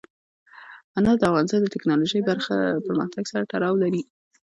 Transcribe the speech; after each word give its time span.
انار 0.97 1.17
د 1.19 1.23
افغانستان 1.29 1.61
د 1.63 1.67
تکنالوژۍ 1.75 2.19
پرمختګ 2.87 3.23
سره 3.31 3.49
تړاو 3.51 3.75
لري. 3.83 4.01